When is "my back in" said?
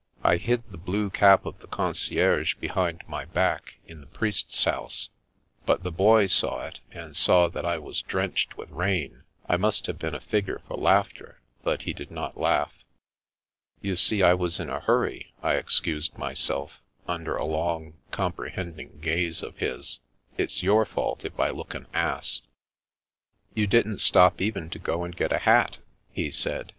3.07-4.01